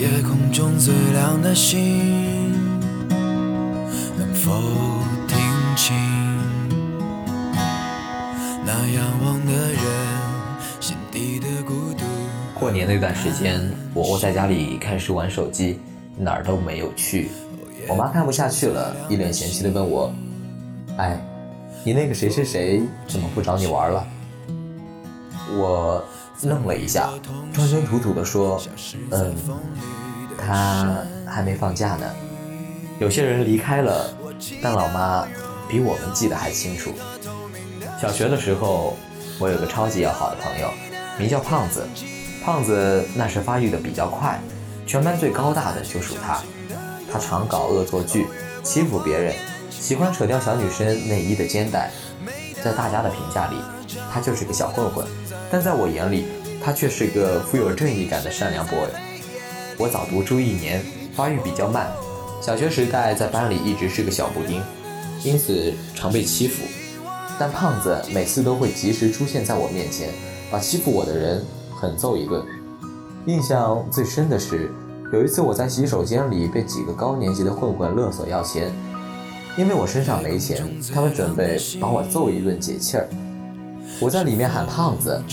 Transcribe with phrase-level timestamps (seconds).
[0.00, 2.50] 夜空中最亮的星，
[4.16, 4.50] 能否
[5.28, 5.36] 听
[5.76, 5.94] 清
[8.64, 9.82] 那仰望的人
[10.80, 12.06] 心底的孤独？
[12.58, 15.78] 过年那段时间，我窝在家里看书玩手机，
[16.16, 17.28] 哪儿都没有去。
[17.86, 20.10] 我妈看不下去了，一脸嫌弃的问我
[20.96, 21.22] ：“哎，
[21.84, 24.02] 你那个谁谁谁怎么不找你玩了？”
[25.58, 26.02] 我
[26.44, 27.10] 愣了一下，
[27.52, 28.58] 装真土土的说
[29.10, 29.34] ：“嗯，
[30.46, 32.06] 他还没放假呢。
[32.98, 34.12] 有些人离开了，
[34.62, 35.26] 但老妈
[35.68, 36.92] 比我们记得还清楚。
[38.00, 38.96] 小学的时候，
[39.38, 40.70] 我有个超级要好的朋友，
[41.18, 41.86] 名叫胖子。
[42.42, 44.40] 胖子那时发育的比较快，
[44.86, 46.40] 全班最高大的就属他。
[47.12, 48.26] 他常搞恶作剧，
[48.62, 49.34] 欺负别人，
[49.70, 51.90] 喜欢扯掉小女生内衣的肩带。
[52.62, 53.56] 在大家的评价里，
[54.12, 55.06] 他就是个小混混。
[55.50, 56.26] 但在我眼里，
[56.62, 58.88] 他却是个富有正义感的善良 boy。
[59.80, 61.90] 我早读住一年，发育比较慢，
[62.42, 64.60] 小学时代在班里一直是个小布丁，
[65.24, 66.62] 因此常被欺负。
[67.38, 70.10] 但胖子每次都会及时出现在我面前，
[70.50, 71.42] 把欺负我的人
[71.74, 72.44] 狠揍一顿。
[73.24, 74.70] 印象最深的是，
[75.14, 78.70] 有一次我在洗手间里被几个高年级的混混勒索要钱，
[79.56, 83.08] 因为我身上没钱，他们准备把我揍一顿解气儿。
[83.98, 85.24] 我在里面喊胖子，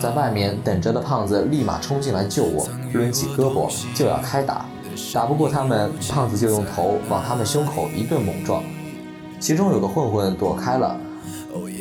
[0.00, 4.64] 在外面等着的胖子立马冲进来救我，抡起胳膊就要开打，
[5.12, 8.62] 打不过他们，胖子就用头往他们胸口一顿猛撞，
[9.40, 10.96] 其中有个混混躲开了，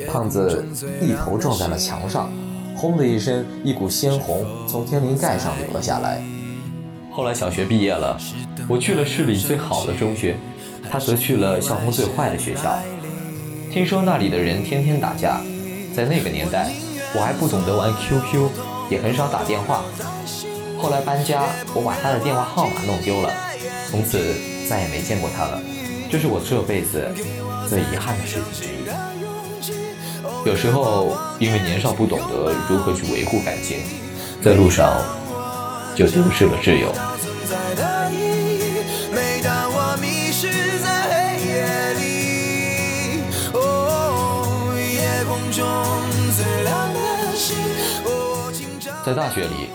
[0.07, 0.65] 胖子
[1.01, 2.31] 一头撞在了墙上，
[2.75, 6.21] 轰的一声，一股鲜红从天灵盖上流了下来。
[7.11, 8.17] 后来小学毕业了，
[8.67, 10.35] 我去了市里最好的中学，
[10.89, 12.77] 他则去了校风最坏的学校，
[13.71, 15.41] 听说那里的人天天打架。
[15.95, 16.71] 在那个年代，
[17.15, 18.49] 我还不懂得玩 QQ，
[18.89, 19.83] 也很少打电话。
[20.79, 23.33] 后来搬家，我把他的电话号码弄丢了，
[23.89, 24.35] 从此
[24.69, 25.59] 再也没见过他了。
[26.09, 27.07] 这是我这辈子
[27.67, 28.87] 最遗憾的事情之一。
[30.45, 33.79] 有时候因为年少不懂得如何去维护感情，
[34.41, 35.01] 在路上
[35.95, 36.93] 就丢失了挚友。
[49.05, 49.69] 在大学里，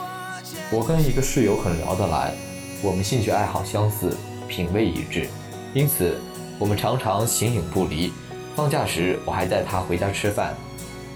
[0.71, 2.35] 我跟一个室友很聊得来，
[2.83, 4.15] 我们兴趣爱好相似，
[4.47, 5.27] 品味一致，
[5.73, 6.21] 因此
[6.59, 8.13] 我们常常形影不离。
[8.55, 10.55] 放假时，我还带他回家吃饭，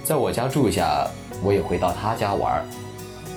[0.03, 1.07] 在我家住下，
[1.43, 2.65] 我也回到他家玩。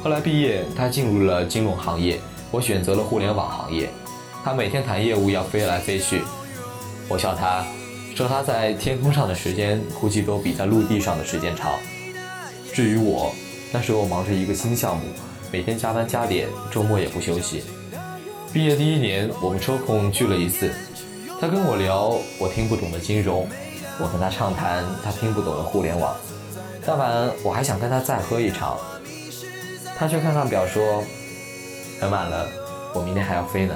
[0.02, 3.90] 后来毕业，他进入了金融行业，我选择了互联网行业。
[4.46, 6.22] 他每天谈业务要飞来飞去，
[7.10, 7.66] 我笑他，
[8.16, 11.72] 说他在天空上的时间估计都比在陆地上的时间长。
[12.74, 13.34] 至于我，
[13.72, 15.04] 那时候忙着一个新项目，
[15.52, 17.64] 每天加班加点，周末也不休息。
[18.52, 20.72] 毕业第一年，我们抽空聚了一次，
[21.40, 23.48] 他跟我聊我听不懂的金融，
[24.00, 26.16] 我跟他畅谈他听不懂的互联网。
[26.86, 28.78] 当晚我还想跟他再喝一场，
[29.98, 31.04] 他却看看表说
[32.00, 32.48] 很晚了，
[32.94, 33.76] 我明天还要飞呢。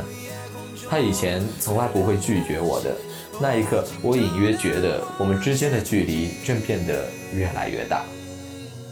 [0.90, 2.96] 他以前从来不会拒绝我的，
[3.42, 7.06] 那一刻我隐约觉得我们之间的距离正变得
[7.36, 8.04] 越来越大。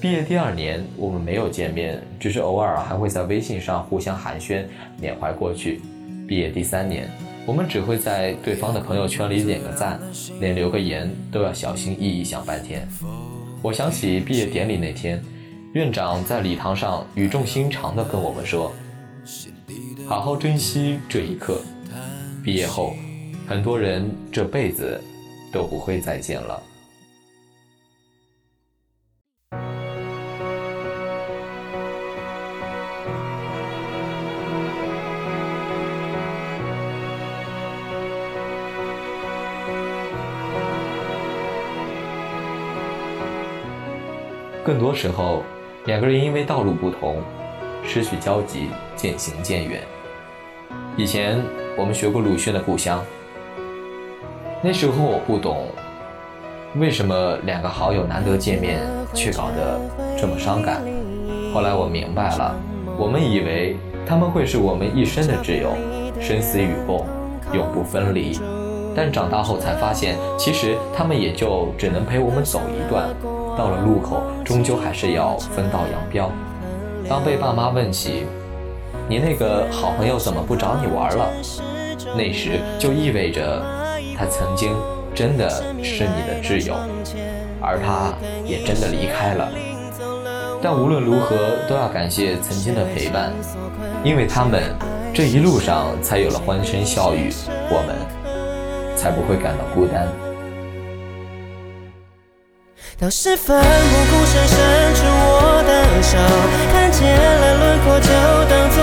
[0.02, 4.66] 毕业第二年，我们没有见面，只是偶尔还会在微信上互相寒暄，
[5.00, 5.80] 缅怀过去。
[6.28, 7.08] 毕业第三年，
[7.46, 10.00] 我们只会在对方的朋友圈里点个赞，
[10.40, 12.88] 连留个言都要小心翼翼想半天。
[13.62, 15.24] 我想起毕业典礼那天，
[15.74, 18.74] 院长在礼堂上语重心长地跟我们说
[20.10, 21.62] ：“好好珍惜这一刻，
[22.44, 22.96] 毕业后，
[23.52, 24.98] 很多人这辈子
[25.52, 26.64] 都不会再见了。”
[44.64, 45.44] 更多时候，
[45.86, 47.22] 两个人因为道路不同，
[47.86, 49.84] 失去交集，渐行渐远。
[50.96, 51.44] 以前
[51.78, 53.00] 我们学过鲁迅的《故乡》，
[54.64, 55.66] 那时候我不懂，
[56.76, 58.80] 为什么两个好友难得见面，
[59.12, 59.80] 却搞得
[60.16, 60.84] 这么伤感。
[61.52, 62.56] 后来我明白了，
[62.96, 63.76] 我们以为
[64.06, 65.72] 他们会是我们一生的挚友，
[66.22, 67.04] 生死与共，
[67.52, 68.40] 永不分离。
[68.96, 73.10] 但长大后才发现，其实他们也就只能陪我们走一段。
[73.58, 76.32] 到了路口，终究还是要分道扬镳。
[77.10, 78.26] 当被爸妈问起
[79.10, 81.28] 你那个好朋友怎么不找你玩了，
[82.16, 83.62] 那时就意味着
[84.22, 84.76] 他曾经
[85.16, 85.50] 真的
[85.84, 86.76] 是你的挚友，
[87.60, 88.14] 而他
[88.46, 89.50] 也真的离开了。
[90.62, 91.36] 但无论如何，
[91.68, 93.34] 都要感谢曾经的陪伴，
[94.04, 94.62] 因为他们
[95.12, 97.34] 这一路上才有了欢声笑语，
[97.72, 100.08] 我们才不会感到孤单。
[103.00, 106.16] 当时奋不顾身伸出我的手，
[106.72, 108.12] 看见了轮廓就
[108.48, 108.78] 当作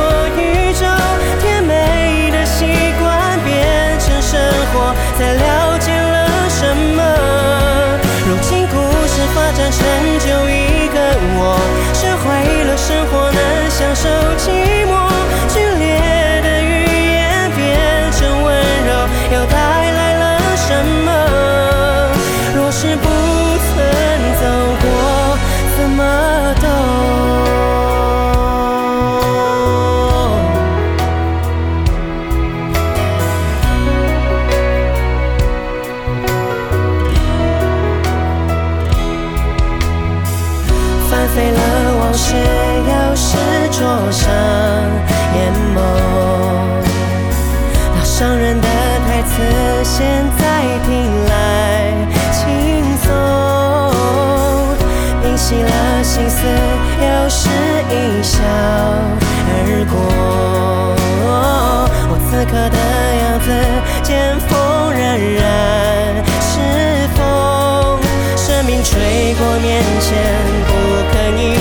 [5.18, 7.02] 才了解了什么。
[8.28, 8.76] 如今故
[9.08, 9.82] 事发展成
[10.20, 10.96] 就一个
[11.34, 11.58] 我，
[11.92, 15.10] 学会了生活能享受寂寞，
[15.48, 16.86] 剧烈的语
[17.16, 17.58] 言变
[18.12, 18.54] 成温
[18.86, 18.90] 柔，
[19.34, 19.58] 又带
[19.90, 21.10] 来了什么？
[22.54, 23.08] 若是不
[23.58, 23.74] 曾
[24.38, 24.46] 走
[24.80, 24.86] 过，
[25.76, 26.47] 怎么
[41.34, 41.60] 飞了
[42.00, 43.36] 往事，又是
[43.70, 43.78] 灼
[44.10, 44.28] 伤
[45.34, 45.36] 眼
[45.74, 45.76] 眸。
[47.94, 48.66] 那伤人的
[49.06, 49.32] 台词，
[49.84, 49.96] 现
[50.38, 50.42] 在
[50.86, 50.88] 听
[51.26, 51.32] 来
[52.32, 52.42] 轻
[53.04, 53.06] 松，
[55.22, 56.38] 平息了心思，
[57.00, 57.48] 又是
[57.90, 58.36] 一笑
[59.50, 59.94] 而过。
[62.10, 62.78] 我此刻的
[63.22, 63.46] 样子，
[64.02, 64.50] 见风
[64.92, 64.98] 冉
[65.36, 65.40] 冉
[66.40, 66.56] 是，
[69.34, 70.16] 过面前，
[70.66, 70.72] 不
[71.12, 71.57] 肯一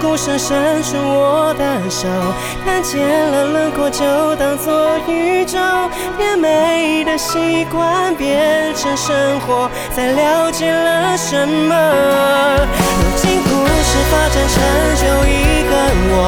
[0.00, 2.08] 故事伸出我的手
[2.64, 4.04] 看见了轮廓就
[4.36, 5.58] 当做宇宙
[6.16, 11.74] 甜美的习惯变成生活才了解了什么？
[13.00, 14.54] 如今故事发展成
[15.00, 15.72] 就一个
[16.10, 16.23] 我